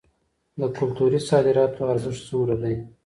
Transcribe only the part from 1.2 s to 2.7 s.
صادراتو ارزښت څومره